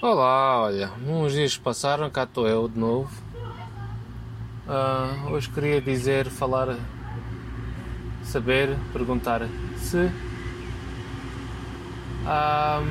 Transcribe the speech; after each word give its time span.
Olá, 0.00 0.60
olha, 0.62 0.90
uns 1.06 1.32
dias 1.32 1.56
passaram, 1.56 2.10
cá 2.10 2.24
estou 2.24 2.46
eu 2.46 2.68
de 2.68 2.78
novo. 2.78 3.10
Ah, 4.68 5.26
hoje 5.30 5.48
queria 5.50 5.80
dizer, 5.80 6.26
falar, 6.28 6.76
saber, 8.22 8.76
perguntar 8.92 9.42
se. 9.78 10.10
Ah, 12.26 12.82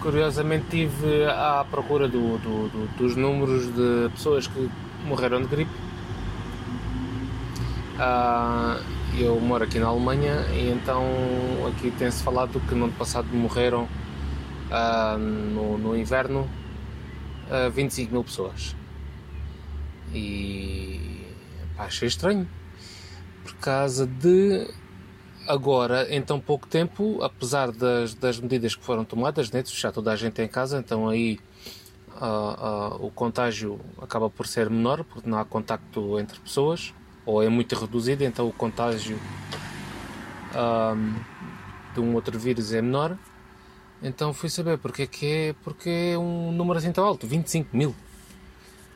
curiosamente 0.00 0.64
estive 0.64 1.24
à 1.26 1.64
procura 1.70 2.08
do, 2.08 2.38
do- 2.38 2.68
do- 2.68 2.96
dos 2.96 3.16
números 3.16 3.66
de 3.74 4.08
pessoas 4.10 4.46
que 4.46 4.70
morreram 5.04 5.40
de 5.42 5.48
gripe. 5.48 5.70
Ah, 7.98 8.78
eu 9.18 9.38
moro 9.40 9.64
aqui 9.64 9.78
na 9.78 9.86
Alemanha 9.86 10.46
e 10.52 10.70
então 10.70 11.02
aqui 11.68 11.90
tem-se 11.90 12.22
falado 12.22 12.60
que 12.68 12.74
no 12.74 12.84
ano 12.84 12.94
passado 12.94 13.26
morreram 13.32 13.86
ah, 14.70 15.16
no, 15.18 15.78
no 15.78 15.96
inverno 15.96 16.48
ah, 17.50 17.68
25 17.68 18.12
mil 18.12 18.24
pessoas. 18.24 18.76
E 20.12 21.24
pá, 21.76 21.84
achei 21.84 22.08
estranho. 22.08 22.48
Por 23.42 23.54
causa 23.54 24.06
de 24.06 24.68
agora, 25.46 26.06
em 26.14 26.22
tão 26.22 26.38
pouco 26.38 26.66
tempo, 26.66 27.22
apesar 27.22 27.72
das, 27.72 28.14
das 28.14 28.38
medidas 28.38 28.74
que 28.74 28.84
foram 28.84 29.04
tomadas, 29.04 29.50
né, 29.50 29.62
de 29.62 29.70
fechar 29.70 29.90
toda 29.90 30.12
a 30.12 30.16
gente 30.16 30.40
em 30.40 30.48
casa, 30.48 30.78
então 30.78 31.08
aí 31.08 31.38
ah, 32.16 32.96
o 33.00 33.10
contágio 33.10 33.80
acaba 34.00 34.28
por 34.28 34.46
ser 34.46 34.68
menor, 34.70 35.04
porque 35.04 35.28
não 35.28 35.38
há 35.38 35.44
contacto 35.44 36.18
entre 36.18 36.38
pessoas, 36.40 36.94
ou 37.24 37.42
é 37.42 37.48
muito 37.48 37.74
reduzido, 37.74 38.24
então 38.24 38.46
o 38.46 38.52
contágio 38.52 39.18
de 41.94 42.00
um 42.00 42.14
outro 42.14 42.38
vírus 42.38 42.72
é 42.72 42.82
menor. 42.82 43.16
Então 44.02 44.32
fui 44.32 44.48
saber 44.48 44.78
porque 44.78 45.02
é 45.02 45.06
que 45.06 45.26
é, 45.26 45.54
porque 45.62 46.12
é 46.14 46.18
um 46.18 46.52
número 46.52 46.78
assim 46.78 46.90
tão 46.90 47.04
alto, 47.04 47.26
25 47.26 47.76
mil. 47.76 47.94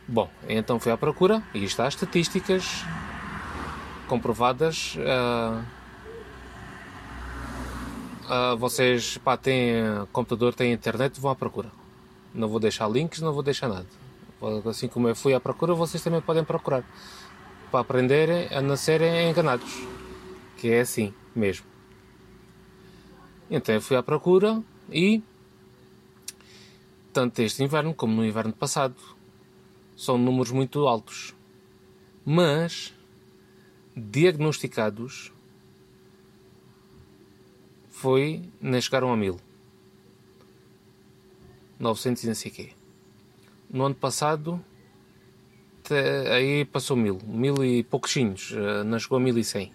Bom, 0.09 0.29
então 0.49 0.81
fui 0.81 0.93
à 0.93 0.97
procura 0.97 1.43
e 1.55 1.65
está 1.65 1.87
as 1.87 1.95
estatísticas 1.95 2.85
comprovadas. 4.07 4.97
ah, 5.07 5.63
ah, 8.29 8.55
vocês 8.55 9.19
pá, 9.19 9.37
têm 9.37 9.75
computador, 10.13 10.55
têm 10.55 10.73
internet, 10.73 11.21
vão 11.21 11.31
à 11.31 11.37
procura. 11.37 11.71
Não 12.33 12.49
vou 12.49 12.59
deixar 12.59 12.89
links, 12.89 13.21
não 13.21 13.33
vou 13.33 13.43
deixar 13.43 13.69
nada. 13.69 13.87
Assim 14.69 14.89
como 14.89 15.09
eu 15.09 15.15
fui 15.15 15.35
à 15.35 15.41
procura, 15.41 15.75
vocês 15.75 16.03
também 16.03 16.21
podem 16.21 16.45
procurar. 16.45 16.85
Para 17.71 17.81
aprenderem 17.81 18.49
a 18.51 18.61
não 18.61 18.77
serem 18.77 19.31
enganados. 19.31 19.87
Que 20.57 20.71
é 20.71 20.81
assim 20.81 21.13
mesmo. 21.35 21.67
Então 23.51 23.75
eu 23.75 23.81
fui 23.81 23.97
à 23.97 24.03
procura 24.03 24.63
e 24.91 25.23
tanto 27.13 27.41
este 27.43 27.63
inverno 27.63 27.95
como 27.95 28.15
no 28.15 28.25
inverno 28.25 28.53
passado 28.53 28.97
são 29.97 30.19
números 30.19 30.51
muito 30.51 30.87
altos. 30.87 31.35
Mas 32.25 32.93
diagnosticados 33.97 35.33
foi 37.89 38.43
nem 38.61 38.81
chegaram 38.81 39.13
a 39.13 39.17
mil. 39.17 39.39
900 41.79 42.25
e 42.25 42.27
não 42.29 42.35
sei 42.35 42.51
quê. 42.51 42.71
No 43.71 43.85
ano 43.85 43.95
passado 43.95 44.65
te- 45.83 45.95
aí 46.31 46.65
passou 46.65 46.97
mil, 46.97 47.19
mil 47.25 47.63
e 47.65 47.83
pouquinhos, 47.83 48.53
eh, 48.53 48.83
não 48.85 48.99
chegou 48.99 49.19
a 49.19 49.21
mil 49.21 49.37
e 49.39 49.45
cem. 49.45 49.73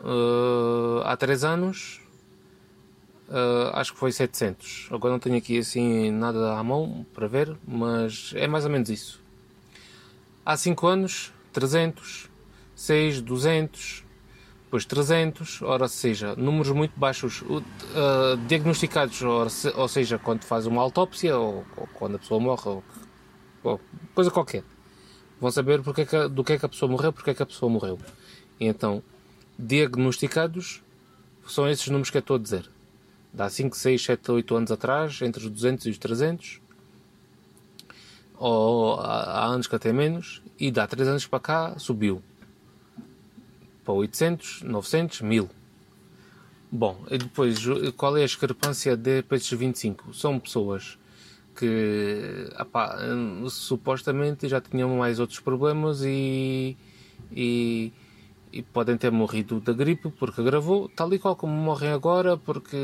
Eh, 0.00 1.02
há 1.04 1.16
três 1.16 1.44
anos 1.44 2.00
Uh, 3.28 3.68
acho 3.74 3.92
que 3.92 3.98
foi 3.98 4.10
700. 4.10 4.88
Agora 4.90 5.12
não 5.12 5.18
tenho 5.18 5.36
aqui 5.36 5.58
assim 5.58 6.10
nada 6.10 6.54
à 6.56 6.64
mão 6.64 7.04
para 7.12 7.26
ver, 7.28 7.54
mas 7.66 8.32
é 8.34 8.46
mais 8.46 8.64
ou 8.64 8.70
menos 8.70 8.88
isso. 8.88 9.20
Há 10.46 10.56
5 10.56 10.86
anos, 10.86 11.30
300, 11.52 12.30
6, 12.74 13.20
200, 13.20 14.02
depois 14.64 14.86
300, 14.86 15.60
ora 15.60 15.88
seja, 15.88 16.34
números 16.36 16.70
muito 16.70 16.98
baixos 16.98 17.42
uh, 17.42 17.62
diagnosticados, 18.46 19.20
ora 19.22 19.50
se- 19.50 19.74
ou 19.76 19.88
seja, 19.88 20.18
quando 20.18 20.44
faz 20.44 20.64
uma 20.66 20.80
autópsia 20.80 21.36
ou, 21.36 21.66
ou 21.76 21.86
quando 21.92 22.16
a 22.16 22.18
pessoa 22.18 22.40
morre, 22.40 22.62
ou, 22.66 22.84
ou 23.62 23.80
coisa 24.14 24.30
qualquer. 24.30 24.64
Vão 25.38 25.50
saber 25.50 25.82
porque 25.82 26.00
é 26.00 26.06
que- 26.06 26.28
do 26.28 26.42
que 26.42 26.54
é 26.54 26.58
que 26.58 26.64
a 26.64 26.68
pessoa 26.68 26.90
morreu, 26.90 27.12
porque 27.12 27.28
é 27.28 27.34
que 27.34 27.42
a 27.42 27.46
pessoa 27.46 27.70
morreu. 27.70 27.98
E 28.58 28.66
então, 28.66 29.02
diagnosticados 29.58 30.82
são 31.46 31.68
esses 31.68 31.86
números 31.88 32.08
que 32.08 32.16
eu 32.16 32.20
estou 32.20 32.36
a 32.36 32.38
dizer. 32.38 32.70
Dá 33.32 33.48
5, 33.48 33.76
6, 33.76 34.02
7, 34.02 34.30
8 34.32 34.56
anos 34.56 34.72
atrás, 34.72 35.20
entre 35.22 35.44
os 35.44 35.50
200 35.50 35.86
e 35.86 35.90
os 35.90 35.98
300. 35.98 36.60
Ou 38.36 38.94
há 39.00 39.22
há 39.22 39.46
anos 39.46 39.66
que 39.66 39.76
até 39.76 39.92
menos. 39.92 40.42
E 40.58 40.70
dá 40.70 40.86
3 40.86 41.08
anos 41.08 41.26
para 41.26 41.40
cá, 41.40 41.78
subiu. 41.78 42.22
Para 43.84 43.94
800, 43.94 44.62
900, 44.62 45.20
1000. 45.22 45.50
Bom, 46.70 47.02
e 47.10 47.16
depois, 47.16 47.58
qual 47.96 48.16
é 48.16 48.22
a 48.22 48.26
discrepância 48.26 48.94
de, 48.96 49.22
para 49.22 49.38
estes 49.38 49.58
25? 49.58 50.12
São 50.12 50.38
pessoas 50.38 50.98
que, 51.56 52.46
apá, 52.56 52.98
hum, 53.02 53.48
supostamente 53.48 54.46
já 54.48 54.60
tinham 54.60 54.96
mais 54.96 55.18
outros 55.18 55.40
problemas 55.40 56.02
e, 56.04 56.76
e, 57.32 57.90
e 58.52 58.62
podem 58.62 58.96
ter 58.96 59.10
morrido 59.10 59.60
da 59.60 59.72
gripe 59.72 60.10
porque 60.10 60.40
agravou, 60.40 60.88
tal 60.88 61.12
e 61.12 61.18
qual 61.18 61.36
como 61.36 61.52
morrem 61.52 61.90
agora 61.90 62.36
porque 62.36 62.76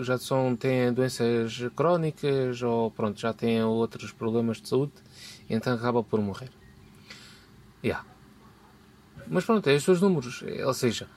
já 0.00 0.18
são, 0.18 0.56
têm 0.56 0.92
doenças 0.92 1.62
crónicas 1.74 2.62
ou 2.62 2.90
pronto, 2.90 3.20
já 3.20 3.32
têm 3.32 3.62
outros 3.62 4.12
problemas 4.12 4.60
de 4.60 4.68
saúde, 4.68 4.92
então 5.48 5.74
acaba 5.74 6.02
por 6.02 6.20
morrer. 6.20 6.50
Yeah. 7.82 8.04
Mas 9.28 9.44
pronto, 9.44 9.68
é 9.68 9.74
estes 9.74 9.88
os 9.88 10.00
números. 10.00 10.42
Ou 10.64 10.74
seja, 10.74 11.08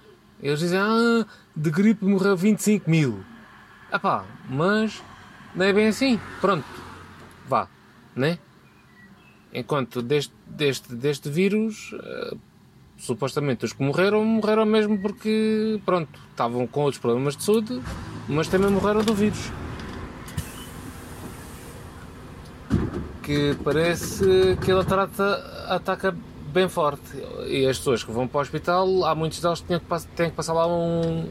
eles 0.41 0.59
dizem, 0.59 0.79
ah, 0.79 1.25
de 1.55 1.71
gripe 1.71 2.05
morreu 2.05 2.35
25 2.35 2.89
mil. 2.89 3.23
Ah 3.91 3.99
pá, 3.99 4.25
mas 4.49 5.01
não 5.55 5.65
é 5.65 5.73
bem 5.73 5.87
assim. 5.87 6.19
Pronto, 6.41 6.65
vá, 7.47 7.67
né? 8.15 8.37
Enquanto 9.53 10.01
deste, 10.01 10.33
deste, 10.45 10.93
deste 10.93 11.29
vírus, 11.29 11.91
eh, 11.93 12.35
supostamente 12.97 13.65
os 13.65 13.73
que 13.73 13.83
morreram, 13.83 14.23
morreram 14.25 14.65
mesmo 14.65 14.97
porque, 14.97 15.79
pronto, 15.85 16.09
estavam 16.31 16.65
com 16.67 16.81
outros 16.81 16.99
problemas 16.99 17.35
de 17.37 17.43
saúde, 17.43 17.81
mas 18.27 18.47
também 18.47 18.69
morreram 18.69 19.03
do 19.03 19.13
vírus. 19.13 19.51
Que 23.23 23.55
parece 23.63 24.57
que 24.63 24.71
ele 24.71 24.83
trata, 24.85 25.65
ataca 25.67 26.15
bem 26.53 26.69
forte. 26.69 27.01
E 27.47 27.65
as 27.67 27.77
pessoas 27.77 28.03
que 28.03 28.11
vão 28.11 28.27
para 28.27 28.39
o 28.39 28.41
hospital, 28.41 29.03
há 29.05 29.13
muitos 29.13 29.41
deles 29.41 29.59
que 29.61 29.67
têm 29.67 29.79
que, 29.79 29.85
pass- 29.85 30.07
têm 30.15 30.29
que 30.29 30.35
passar 30.35 30.53
lá 30.53 30.65
um, 30.67 31.29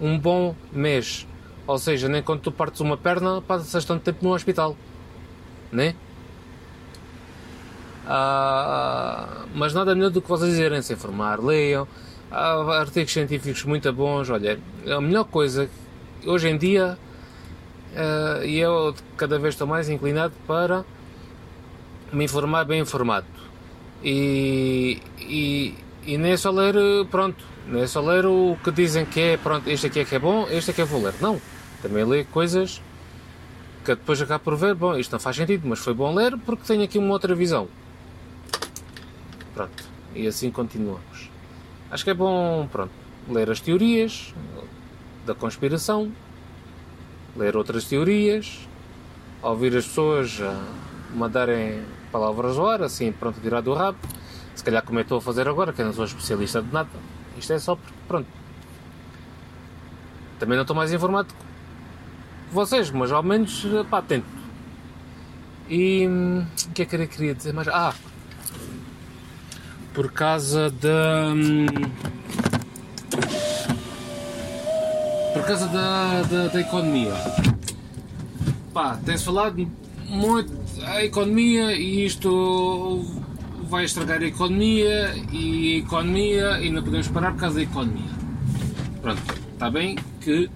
um 0.00 0.18
bom 0.18 0.54
mês. 0.72 1.26
Ou 1.66 1.78
seja, 1.78 2.08
nem 2.08 2.22
quando 2.22 2.40
tu 2.40 2.52
partes 2.52 2.80
uma 2.80 2.96
perna, 2.96 3.40
passas 3.40 3.84
tanto 3.84 4.02
tempo 4.02 4.24
no 4.24 4.34
hospital. 4.34 4.76
Né? 5.70 5.94
Ah, 8.06 9.44
mas 9.54 9.72
nada 9.74 9.94
melhor 9.94 10.10
do 10.10 10.20
que 10.20 10.28
vocês 10.28 10.50
dizerem, 10.50 10.82
se 10.82 10.92
informar, 10.92 11.40
leiam. 11.40 11.86
Há 12.30 12.80
artigos 12.80 13.12
científicos 13.12 13.64
muito 13.64 13.92
bons. 13.92 14.30
Olha, 14.30 14.58
a 14.86 15.00
melhor 15.00 15.24
coisa 15.24 15.68
hoje 16.26 16.48
em 16.48 16.56
dia, 16.56 16.98
ah, 17.96 18.40
e 18.44 18.58
eu 18.58 18.94
cada 19.16 19.38
vez 19.38 19.54
estou 19.54 19.66
mais 19.66 19.88
inclinado 19.88 20.34
para 20.46 20.84
me 22.12 22.24
informar 22.24 22.64
bem 22.64 22.80
informado. 22.80 23.26
E, 24.02 25.00
e, 25.20 25.74
e 26.04 26.18
nem 26.18 26.32
é 26.32 26.36
só 26.36 26.50
ler, 26.50 26.74
pronto, 27.10 27.44
não 27.66 27.80
é 27.80 27.86
só 27.86 28.00
ler 28.00 28.26
o 28.26 28.56
que 28.62 28.70
dizem 28.72 29.06
que 29.06 29.20
é, 29.20 29.36
pronto, 29.36 29.68
este 29.70 29.86
aqui 29.86 30.00
é 30.00 30.04
que 30.04 30.14
é 30.16 30.18
bom, 30.18 30.46
este 30.50 30.70
é 30.72 30.74
que 30.74 30.82
eu 30.82 30.86
vou 30.86 31.02
ler. 31.02 31.14
Não, 31.20 31.40
também 31.80 32.04
leio 32.04 32.24
coisas 32.26 32.82
que 33.84 33.94
depois 33.94 34.20
acabo 34.20 34.44
por 34.44 34.56
ver, 34.56 34.74
bom, 34.74 34.96
isto 34.96 35.12
não 35.12 35.18
faz 35.18 35.36
sentido, 35.36 35.66
mas 35.66 35.78
foi 35.80 35.92
bom 35.94 36.14
ler 36.14 36.36
porque 36.38 36.62
tenho 36.66 36.82
aqui 36.82 36.98
uma 36.98 37.12
outra 37.12 37.34
visão. 37.34 37.68
Pronto, 39.54 39.84
e 40.14 40.26
assim 40.26 40.50
continuamos. 40.50 41.30
Acho 41.90 42.04
que 42.04 42.10
é 42.10 42.14
bom, 42.14 42.66
pronto, 42.70 42.92
ler 43.28 43.50
as 43.50 43.60
teorias 43.60 44.34
da 45.26 45.34
conspiração, 45.34 46.10
ler 47.36 47.56
outras 47.56 47.84
teorias, 47.84 48.66
ouvir 49.42 49.76
as 49.76 49.86
pessoas 49.86 50.40
a 50.40 51.14
mandarem 51.14 51.82
palavras 52.10 52.58
ao 52.58 52.68
ar, 52.68 52.82
assim, 52.82 53.12
pronto, 53.12 53.40
tirar 53.40 53.60
do 53.60 53.74
rabo. 53.74 53.98
Se 54.54 54.62
calhar 54.62 54.82
como 54.82 54.98
eu 54.98 55.02
estou 55.02 55.18
a 55.18 55.20
fazer 55.20 55.48
agora, 55.48 55.72
que 55.72 55.80
eu 55.80 55.86
não 55.86 55.92
sou 55.92 56.04
especialista 56.04 56.62
de 56.62 56.72
nada. 56.72 56.88
Isto 57.38 57.52
é 57.54 57.58
só 57.58 57.76
porque, 57.76 57.92
pronto. 58.06 58.28
Também 60.38 60.56
não 60.56 60.62
estou 60.62 60.76
mais 60.76 60.92
informado 60.92 61.28
que 61.32 62.54
vocês, 62.54 62.90
mas 62.90 63.10
ao 63.10 63.22
menos, 63.22 63.64
pá, 63.90 64.02
tento. 64.02 64.26
E 65.68 66.06
hum, 66.06 66.44
o 66.68 66.72
que 66.72 66.82
é 66.82 66.84
que 66.84 66.96
eu 66.96 67.08
queria 67.08 67.34
dizer 67.34 67.52
mais? 67.54 67.68
Ah, 67.68 67.94
por 69.94 70.10
causa 70.12 70.70
da. 70.70 71.32
hum, 71.34 71.66
Por 75.32 75.46
causa 75.46 75.66
da, 75.68 76.22
da, 76.22 76.48
da 76.48 76.60
economia. 76.60 77.14
pá, 78.72 78.98
tem-se 79.04 79.24
falado 79.24 79.66
muito 80.08 80.52
a 80.84 81.02
economia 81.02 81.72
e 81.72 82.04
isto 82.04 83.04
vai 83.68 83.84
estragar 83.86 84.20
a 84.20 84.26
economia 84.26 85.14
e 85.32 85.76
a 85.76 85.78
economia 85.78 86.60
e 86.60 86.70
não 86.70 86.82
podemos 86.82 87.08
parar 87.08 87.32
por 87.32 87.40
causa 87.40 87.56
da 87.56 87.62
economia. 87.62 88.10
Pronto, 89.00 89.22
está 89.54 89.70
bem 89.70 89.96
que 90.20 90.50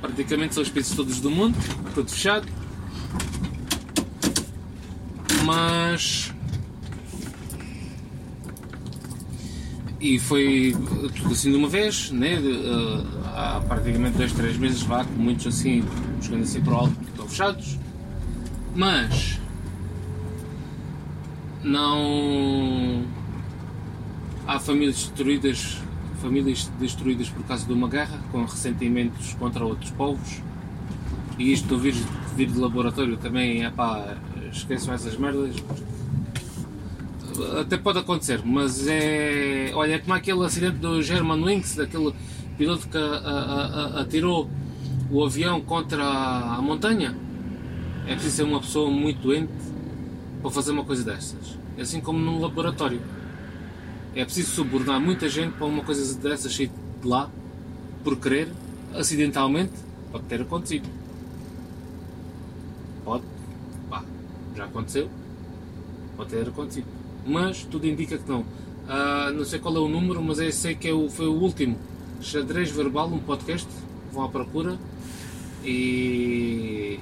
praticamente 0.00 0.54
são 0.54 0.62
os 0.64 0.68
países 0.68 0.94
todos 0.96 1.20
do 1.20 1.30
mundo, 1.30 1.56
tudo 1.94 2.10
fechado, 2.10 2.46
mas 5.44 6.32
e 10.00 10.18
foi 10.18 10.76
tudo 11.16 11.32
assim 11.32 11.50
de 11.50 11.56
uma 11.56 11.68
vez, 11.68 12.10
né? 12.10 12.38
Uh, 12.38 13.04
há 13.34 13.60
praticamente 13.66 14.16
dois, 14.16 14.32
três 14.32 14.56
meses 14.56 14.82
vá, 14.82 15.04
com 15.04 15.14
muitos 15.14 15.46
assim, 15.46 15.82
chegando 16.22 16.42
assim 16.42 16.60
para 16.60 16.72
o 16.72 16.76
alto, 16.76 16.96
estão 17.08 17.28
fechados, 17.28 17.78
mas 18.74 19.40
não 21.64 23.04
há 24.46 24.58
famílias 24.60 24.96
destruídas, 24.96 25.78
famílias 26.22 26.70
destruídas 26.78 27.28
por 27.28 27.44
causa 27.44 27.66
de 27.66 27.72
uma 27.72 27.88
guerra, 27.88 28.18
com 28.30 28.44
ressentimentos 28.44 29.34
contra 29.34 29.64
outros 29.64 29.90
povos, 29.90 30.40
e 31.38 31.52
isto 31.52 31.68
do 31.68 31.78
vírus, 31.78 32.02
vírus 32.36 32.54
de 32.54 32.60
laboratório 32.60 33.16
também 33.16 33.64
é 33.64 33.70
pá, 33.70 34.16
esqueçam 34.52 34.94
essas 34.94 35.16
merdas, 35.16 35.56
até 37.60 37.76
pode 37.76 37.98
acontecer, 37.98 38.40
mas 38.44 38.86
é. 38.86 39.70
Olha, 39.74 39.94
é 39.94 39.98
como 39.98 40.14
aquele 40.14 40.44
acidente 40.44 40.78
do 40.78 41.02
German 41.02 41.42
Wings, 41.42 41.76
daquele 41.76 42.12
piloto 42.56 42.88
que 42.88 42.96
a, 42.96 43.00
a, 43.00 43.64
a, 43.98 44.00
atirou 44.00 44.48
o 45.10 45.24
avião 45.24 45.60
contra 45.60 46.04
a 46.04 46.60
montanha. 46.62 47.14
É 48.06 48.14
preciso 48.14 48.36
ser 48.36 48.42
uma 48.44 48.60
pessoa 48.60 48.90
muito 48.90 49.20
doente 49.20 49.52
para 50.40 50.50
fazer 50.50 50.72
uma 50.72 50.84
coisa 50.84 51.04
destas. 51.04 51.58
É 51.76 51.82
assim 51.82 52.00
como 52.00 52.18
num 52.18 52.40
laboratório. 52.40 53.00
É 54.14 54.24
preciso 54.24 54.50
subornar 54.52 55.00
muita 55.00 55.28
gente 55.28 55.52
para 55.52 55.66
uma 55.66 55.84
coisa 55.84 56.18
dessas 56.18 56.54
sair 56.54 56.70
de 57.00 57.06
lá, 57.08 57.30
por 58.02 58.16
querer, 58.16 58.48
acidentalmente, 58.94 59.72
pode 60.10 60.24
ter 60.24 60.40
acontecido. 60.40 60.88
Pode. 63.04 63.24
Bah, 63.88 64.04
já 64.56 64.64
aconteceu. 64.64 65.10
Pode 66.16 66.30
ter 66.30 66.48
acontecido 66.48 66.86
mas 67.26 67.64
tudo 67.64 67.86
indica 67.86 68.18
que 68.18 68.28
não. 68.28 68.40
Uh, 68.40 69.32
não 69.34 69.44
sei 69.44 69.58
qual 69.58 69.76
é 69.76 69.80
o 69.80 69.88
número, 69.88 70.22
mas 70.22 70.38
eu 70.38 70.50
sei 70.50 70.74
que 70.74 70.88
é 70.88 70.92
o, 70.92 71.08
foi 71.08 71.26
o 71.26 71.34
último. 71.34 71.76
Xadrez 72.20 72.70
Verbal, 72.70 73.08
um 73.08 73.18
podcast. 73.18 73.68
Vão 74.12 74.24
à 74.24 74.28
procura. 74.28 74.78
E 75.64 76.98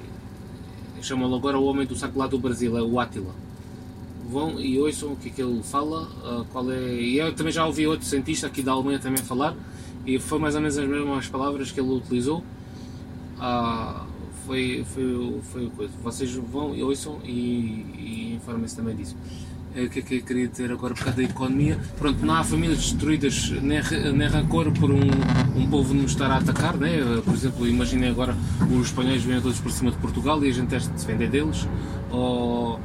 chamam-lo 1.01 1.35
agora 1.35 1.57
o 1.57 1.65
homem 1.65 1.85
do 1.85 1.95
saco 1.95 2.19
lá 2.19 2.27
do 2.27 2.37
Brasil, 2.37 2.77
é 2.77 2.81
o 2.81 2.99
Átila. 2.99 3.33
Vão 4.29 4.59
e 4.59 4.77
ouçam 4.79 5.13
o 5.13 5.15
que 5.15 5.29
é 5.29 5.31
que 5.31 5.41
ele 5.41 5.63
fala, 5.63 6.03
uh, 6.03 6.45
qual 6.51 6.69
é. 6.71 6.93
E 6.95 7.17
eu 7.17 7.33
também 7.33 7.53
já 7.53 7.65
ouvi 7.65 7.87
outro 7.87 8.05
cientista 8.05 8.47
aqui 8.47 8.61
da 8.61 8.73
Alemanha 8.73 8.99
também 8.99 9.23
falar, 9.23 9.55
e 10.05 10.19
foi 10.19 10.39
mais 10.39 10.55
ou 10.55 10.61
menos 10.61 10.77
as 10.77 10.87
mesmas 10.87 11.27
palavras 11.27 11.71
que 11.71 11.79
ele 11.79 11.89
utilizou. 11.89 12.43
Uh, 13.37 14.05
foi, 14.45 14.85
foi, 14.93 15.41
foi 15.43 15.69
coisa. 15.69 15.93
Vocês 16.03 16.33
vão 16.33 16.75
e 16.75 16.83
ouçam 16.83 17.19
e, 17.23 17.29
e 17.29 18.33
informem-se 18.35 18.75
também 18.75 18.95
disso. 18.95 19.15
É 19.77 19.83
o 19.83 19.89
que 19.91 19.99
é 19.99 20.01
que 20.01 20.15
eu 20.15 20.21
queria 20.23 20.47
dizer 20.47 20.71
agora 20.71 20.95
por 20.95 21.03
causa 21.03 21.17
da 21.17 21.23
economia. 21.23 21.79
Pronto, 21.99 22.25
não 22.25 22.33
há 22.33 22.43
famílias 22.43 22.79
destruídas 22.79 23.51
nem, 23.61 23.79
nem 24.11 24.27
rancor 24.27 24.71
por 24.71 24.89
um, 24.89 25.01
um 25.55 25.69
povo 25.69 25.93
nos 25.93 26.13
estar 26.13 26.31
a 26.31 26.37
atacar, 26.37 26.75
né? 26.75 26.97
Por 27.23 27.35
exemplo, 27.35 27.67
imaginem 27.67 28.09
agora 28.09 28.35
os 28.71 28.87
espanhóis 28.87 29.23
vêm 29.23 29.39
todos 29.39 29.59
por 29.59 29.71
cima 29.71 29.91
de 29.91 29.97
Portugal 29.97 30.43
e 30.43 30.49
a 30.49 30.51
gente 30.51 30.69
testa 30.69 30.91
de 30.91 30.97
defender 30.97 31.29
deles, 31.29 31.67
ou, 32.09 32.79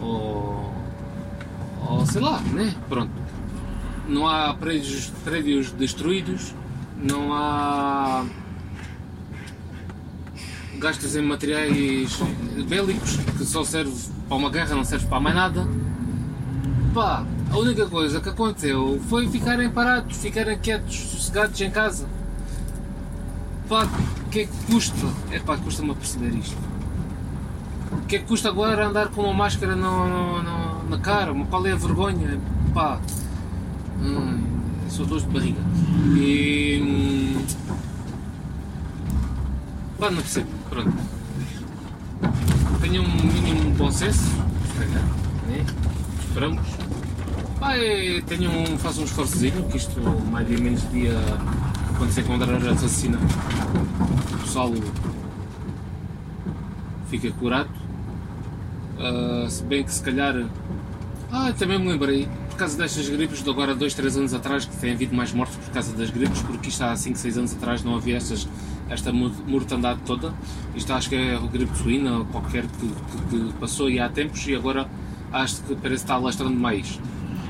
ou, 0.00 0.72
ou 1.88 2.06
sei 2.06 2.20
lá, 2.20 2.40
né? 2.40 2.72
Pronto. 2.88 3.10
Não 4.08 4.28
há 4.28 4.54
prédios, 4.54 5.10
prédios 5.24 5.72
destruídos, 5.72 6.54
não 6.96 7.32
há 7.34 8.24
gastos 10.78 11.16
em 11.16 11.22
materiais 11.22 12.16
bélicos 12.68 13.16
que 13.36 13.44
só 13.44 13.64
serve 13.64 13.92
para 14.28 14.36
uma 14.36 14.48
guerra, 14.48 14.76
não 14.76 14.84
serve 14.84 15.06
para 15.06 15.18
mais 15.18 15.34
nada 15.34 15.66
Pá, 16.96 17.22
a 17.52 17.58
única 17.58 17.84
coisa 17.84 18.22
que 18.22 18.30
aconteceu 18.30 18.98
foi 19.10 19.28
ficarem 19.28 19.68
parados, 19.68 20.16
ficarem 20.16 20.58
quietos, 20.58 20.96
sossegados 20.96 21.60
em 21.60 21.70
casa. 21.70 22.06
Pá, 23.68 23.86
o 24.26 24.30
que 24.30 24.40
é 24.40 24.46
que 24.46 24.72
custa? 24.72 25.06
É 25.30 25.38
pá, 25.38 25.58
custa-me 25.58 25.90
a 25.90 25.94
perceber 25.94 26.34
isto. 26.34 26.56
O 27.92 28.06
que 28.06 28.16
é 28.16 28.18
que 28.20 28.24
custa 28.24 28.48
agora 28.48 28.86
andar 28.86 29.08
com 29.08 29.24
uma 29.24 29.34
máscara 29.34 29.76
no, 29.76 30.08
no, 30.08 30.42
no, 30.42 30.88
na 30.88 30.98
cara? 30.98 31.34
Qual 31.34 31.66
é 31.66 31.72
a 31.72 31.76
vergonha? 31.76 32.40
Pá, 32.72 32.98
hum, 34.00 34.42
sou 34.88 35.04
dor 35.04 35.20
de 35.20 35.26
barriga. 35.26 35.60
E. 36.16 36.80
Hum, 36.82 37.46
pá, 39.98 40.08
não 40.08 40.22
percebo, 40.22 40.48
pronto. 40.70 40.94
Tenho 42.80 43.02
um 43.02 43.16
mínimo 43.22 43.70
bom 43.72 43.90
senso, 43.90 44.30
né? 44.78 45.66
Pai, 47.58 48.22
tenho 48.26 48.50
um, 48.50 48.72
um 48.72 49.04
esforçozinho, 49.04 49.66
que 49.70 49.78
isto 49.78 49.98
mais 50.30 50.46
ou 50.50 50.60
menos 50.60 50.90
dia 50.90 51.14
quando 51.96 52.10
se 52.10 52.20
encontrar 52.20 52.62
a 52.62 52.72
assassina, 52.72 53.18
o 54.34 54.38
pessoal 54.40 54.70
fica 57.08 57.30
curado. 57.32 57.70
Uh, 58.98 59.48
se 59.48 59.64
bem 59.64 59.82
que 59.82 59.90
se 59.90 60.02
calhar. 60.02 60.46
Ah, 61.32 61.54
também 61.58 61.78
me 61.78 61.88
lembrei, 61.88 62.28
por 62.50 62.58
causa 62.58 62.76
destas 62.76 63.08
gripes 63.08 63.42
de 63.42 63.48
agora 63.48 63.74
2, 63.74 63.94
3 63.94 64.18
anos 64.18 64.34
atrás, 64.34 64.66
que 64.66 64.76
tem 64.76 64.92
havido 64.92 65.16
mais 65.16 65.32
mortes 65.32 65.56
por 65.56 65.72
causa 65.72 65.96
das 65.96 66.10
gripes, 66.10 66.42
porque 66.42 66.68
isto 66.68 66.82
há 66.82 66.94
5, 66.94 67.16
6 67.16 67.38
anos 67.38 67.54
atrás 67.54 67.82
não 67.82 67.96
havia 67.96 68.18
estas, 68.18 68.46
esta 68.90 69.10
mortandade 69.10 70.00
toda. 70.04 70.34
Isto 70.74 70.92
acho 70.92 71.08
que 71.08 71.14
é 71.14 71.34
a 71.34 71.38
gripe 71.38 71.74
suína 71.78 72.26
qualquer 72.30 72.66
que, 72.66 72.88
que, 72.88 73.38
que 73.48 73.52
passou 73.54 73.88
e 73.88 73.98
há 73.98 74.08
tempos 74.10 74.46
e 74.46 74.54
agora 74.54 74.86
acho 75.32 75.62
que 75.62 75.74
parece 75.76 76.04
estar 76.04 76.18
lastrando 76.18 76.56
mais. 76.56 77.00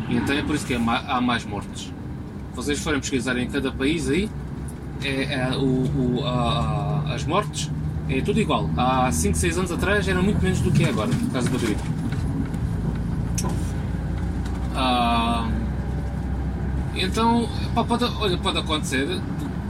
E 0.08 0.17
então 0.17 0.34
é 0.37 0.43
por 0.43 0.55
isso 0.55 0.67
que 0.67 0.75
é 0.75 0.76
há 0.76 1.20
mais 1.20 1.44
mortes. 1.44 1.93
Vocês 2.55 2.78
forem 2.78 3.00
pesquisar 3.00 3.37
em 3.37 3.49
cada 3.49 3.70
país 3.70 4.08
aí, 4.08 4.31
é, 5.05 5.34
é 5.34 5.56
o, 5.56 5.64
o, 5.64 6.25
a, 6.25 7.14
as 7.14 7.25
mortes 7.25 7.70
é 8.08 8.20
tudo 8.20 8.40
igual. 8.40 8.70
Há 8.76 9.11
5, 9.11 9.37
6 9.37 9.58
anos 9.58 9.73
atrás 9.73 10.06
era 10.06 10.22
muito 10.22 10.43
menos 10.43 10.60
do 10.60 10.70
que 10.70 10.84
é 10.84 10.89
agora, 10.89 11.08
por 11.08 11.31
causa 11.32 11.51
da 11.51 11.58
gripe. 11.58 11.82
Ah, 14.74 15.48
então, 16.94 17.48
pode, 17.74 18.05
olha, 18.05 18.39
pode 18.39 18.58
acontecer 18.58 19.06
de, 19.06 19.20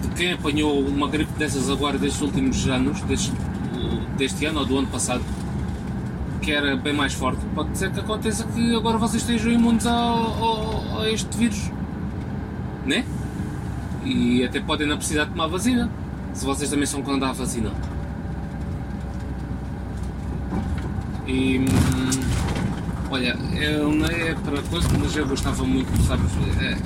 de, 0.02 0.14
quem 0.14 0.32
apanhou 0.32 0.80
uma 0.80 1.08
gripe 1.08 1.32
dessas 1.38 1.70
agora 1.70 1.98
destes 1.98 2.20
últimos 2.20 2.66
anos, 2.68 3.00
deste, 3.02 3.32
deste 4.16 4.44
ano 4.44 4.60
ou 4.60 4.66
do 4.66 4.78
ano 4.78 4.88
passado, 4.88 5.22
que 6.46 6.52
era 6.52 6.76
bem 6.76 6.92
mais 6.92 7.12
forte, 7.12 7.44
pode 7.56 7.76
ser 7.76 7.90
que 7.90 7.98
aconteça 7.98 8.44
que 8.44 8.76
agora 8.76 8.96
vocês 8.98 9.20
estejam 9.20 9.50
imunes 9.50 9.84
ao, 9.84 9.96
ao, 9.96 11.00
a 11.00 11.10
este 11.10 11.36
vírus. 11.36 11.72
Né? 12.86 13.04
E 14.04 14.44
até 14.44 14.60
podem 14.60 14.86
não 14.86 14.96
precisar 14.96 15.24
de 15.24 15.30
tomar 15.30 15.48
vacina. 15.48 15.90
Se 16.32 16.46
vocês 16.46 16.70
também 16.70 16.86
são 16.86 17.02
contra 17.02 17.30
a 17.30 17.32
vacina. 17.32 17.72
E. 21.26 21.58
Hum, 21.58 21.64
olha, 23.10 23.36
eu 23.56 23.92
não 23.92 24.06
é 24.06 24.32
para 24.36 24.62
coisa, 24.62 24.88
mas 25.00 25.16
eu 25.16 25.26
gostava 25.26 25.64
muito, 25.64 25.90
sabes? 26.04 26.30
É, 26.62 26.78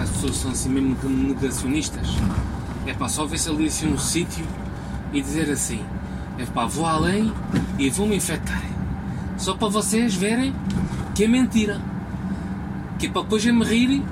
as 0.00 0.08
pessoas 0.08 0.36
são 0.36 0.50
assim 0.50 0.70
mesmo 0.70 0.96
negacionistas. 1.10 2.08
É 2.86 2.94
pá, 2.94 3.06
só 3.06 3.26
ver 3.26 3.36
se 3.36 3.50
ali 3.50 3.66
assim 3.66 3.92
um 3.92 3.98
sítio 3.98 4.46
e 5.12 5.20
dizer 5.20 5.50
assim: 5.50 5.84
é 6.38 6.46
pá, 6.46 6.64
vou 6.64 6.86
além 6.86 7.30
e 7.78 7.90
vou 7.90 8.06
me 8.06 8.16
infectar. 8.16 8.73
Só 9.36 9.54
para 9.54 9.68
vocês 9.68 10.14
verem 10.14 10.54
que 11.14 11.24
é 11.24 11.28
mentira. 11.28 11.80
Que 12.98 13.06
é 13.06 13.10
para 13.10 13.22
depois 13.22 13.44
me 13.44 13.64
rirem 13.64 14.04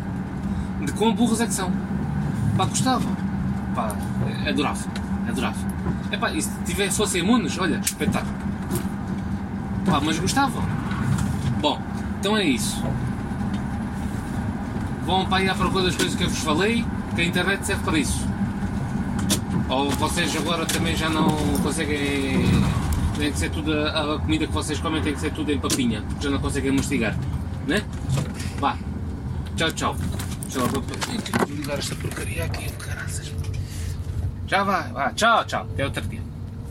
de 0.85 0.93
quão 0.93 1.15
burros 1.15 1.41
é 1.41 1.47
que 1.47 1.55
são. 1.55 1.73
Pá, 2.57 2.65
gostava. 2.67 3.09
Pá, 3.75 3.95
adorava. 4.47 4.85
Adorava. 5.29 5.59
Epá, 6.11 6.33
e 6.33 6.43
se 6.43 6.51
tiver, 6.65 6.91
fossem 6.91 7.23
imunes, 7.23 7.59
olha, 7.59 7.77
espetáculo. 7.77 8.35
Pá, 9.87 10.01
mas 10.01 10.19
gostavam. 10.19 10.63
Bom, 11.61 11.81
então 12.21 12.37
é 12.37 12.45
isso. 12.45 12.83
Vão 15.07 15.27
para 15.27 15.39
aí 15.39 15.49
à 15.49 15.55
procura 15.55 15.85
das 15.85 15.97
coisas 15.97 16.15
que 16.15 16.25
eu 16.25 16.29
vos 16.29 16.39
falei, 16.39 16.85
que 17.15 17.21
a 17.21 17.25
internet 17.25 17.67
serve 17.67 17.83
para 17.85 17.99
isso. 17.99 18.27
Ou 19.69 19.91
vocês 19.91 20.37
agora 20.37 20.67
também 20.67 20.95
já 20.95 21.09
não 21.09 21.29
conseguem 21.63 22.45
tem 23.19 23.33
que 23.33 23.39
ser 23.39 23.51
tudo, 23.51 23.73
a, 23.73 24.15
a, 24.15 24.19
comida 24.19 24.47
que 24.47 24.53
vocês 24.53 24.79
comem 24.79 25.03
tem 25.03 25.15
que 25.15 25.21
ser 25.21 25.33
tudo 25.33 25.51
em 25.53 25.59
papinha, 25.59 26.03
porque 26.03 26.25
já 26.25 26.31
não 26.31 26.39
conseguem 26.39 26.73
mastigar, 26.73 27.17
né? 27.67 27.83
Vá, 28.59 28.77
tchau, 29.57 29.71
tchau. 29.73 29.95
Vou 29.95 30.83
ligar 31.49 31.79
esta 31.79 31.95
porcaria 31.95 32.45
aqui, 32.45 32.71
caraças. 32.73 33.33
Já 34.47 34.65
vai, 34.65 34.93
vá, 34.93 35.13
tchau, 35.13 35.45
tchau, 35.45 35.67
até 35.73 35.85
outro 35.85 36.03
dia. 36.03 36.22